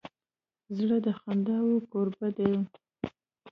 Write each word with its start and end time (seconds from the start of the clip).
زړه 0.77 0.97
د 1.05 1.07
خنداوو 1.19 1.85
کوربه 1.91 2.27
دی. 2.37 2.53